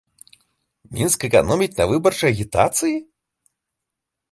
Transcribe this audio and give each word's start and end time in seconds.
Мінск 0.99 1.19
эканоміць 1.29 1.71
на 1.81 1.85
выбарчай 1.93 2.29
агітацыі? 2.35 2.95